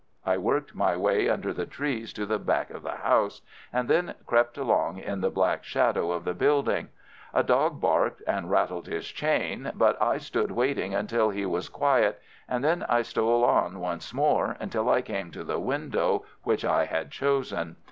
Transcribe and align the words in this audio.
I 0.25 0.35
worked 0.35 0.73
my 0.73 0.97
way 0.97 1.29
under 1.29 1.53
the 1.53 1.67
trees 1.67 2.11
to 2.13 2.25
the 2.25 2.39
back 2.39 2.71
of 2.71 2.81
the 2.81 2.95
house, 3.05 3.43
and 3.71 3.87
then 3.87 4.15
crept 4.25 4.57
along 4.57 4.97
in 4.97 5.21
the 5.21 5.29
black 5.29 5.63
shadow 5.63 6.09
of 6.11 6.23
the 6.23 6.33
building. 6.33 6.89
A 7.35 7.43
dog 7.43 7.79
barked 7.79 8.23
and 8.25 8.49
rattled 8.49 8.87
his 8.87 9.05
chain, 9.09 9.71
but 9.75 10.01
I 10.01 10.17
stood 10.17 10.49
waiting 10.53 10.95
until 10.95 11.29
he 11.29 11.45
was 11.45 11.69
quiet, 11.69 12.19
and 12.49 12.63
then 12.63 12.83
I 12.89 13.03
stole 13.03 13.43
on 13.43 13.79
once 13.79 14.11
more 14.11 14.57
until 14.59 14.89
I 14.89 15.03
came 15.03 15.29
to 15.33 15.43
the 15.43 15.59
window 15.59 16.25
which 16.41 16.65
I 16.65 16.85
had 16.85 17.11
chosen. 17.11 17.75